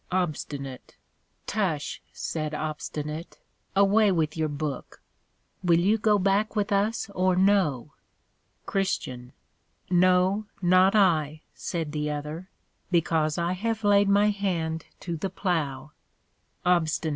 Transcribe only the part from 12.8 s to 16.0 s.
because I have laid my hand to the Plow.